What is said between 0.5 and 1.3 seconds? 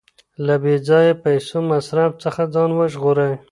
بې ځایه